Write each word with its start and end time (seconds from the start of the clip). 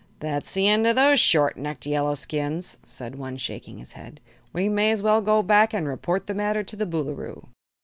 "That's 0.19 0.55
the 0.55 0.67
end 0.67 0.87
of 0.87 0.95
those 0.95 1.19
short 1.19 1.57
necked 1.57 1.85
Yellowskins," 1.85 2.79
said 2.83 3.17
one, 3.19 3.37
shaking 3.37 3.77
his 3.77 3.91
head. 3.91 4.19
"We 4.51 4.67
may 4.67 4.89
as 4.91 5.03
well 5.03 5.21
go 5.21 5.43
back 5.43 5.75
and 5.75 5.87
report 5.87 6.25
the 6.25 6.33
matter 6.33 6.63
to 6.63 6.75
the 6.75 6.87
Boolooroo." 6.87 7.49